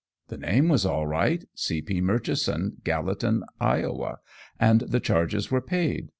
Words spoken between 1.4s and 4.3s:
"C. P. Murchison, Gallatin, Iowa"